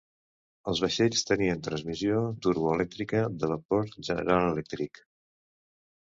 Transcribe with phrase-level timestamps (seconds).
[0.71, 5.03] Els vaixells tenien transmissió turbo-elèctrica de vapor General Electric.